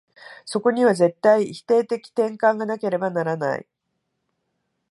[0.45, 3.67] そこには絶対否定的転換がなければならない。